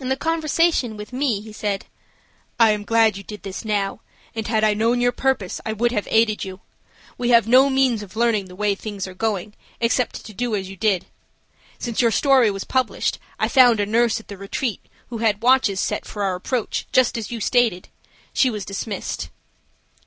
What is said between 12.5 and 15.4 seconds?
was published I found a nurse at the Retreat who